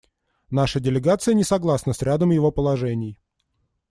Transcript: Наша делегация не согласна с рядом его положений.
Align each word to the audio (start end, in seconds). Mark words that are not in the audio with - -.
Наша 0.49 0.79
делегация 0.79 1.35
не 1.35 1.43
согласна 1.43 1.93
с 1.93 2.01
рядом 2.01 2.31
его 2.31 2.51
положений. 2.51 3.19